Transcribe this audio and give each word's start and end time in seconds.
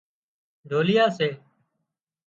ڍوليئا 0.69 1.05
سي 1.17 1.27